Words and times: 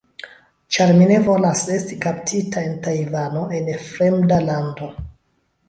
ĉar 0.77 0.93
mi 1.01 1.09
ne 1.11 1.19
volas 1.27 1.61
esti 1.75 1.99
kaptita 2.07 2.65
en 2.71 2.75
Tajvano, 2.89 3.45
en 3.61 3.71
fremda 3.87 4.43
lando 4.51 4.93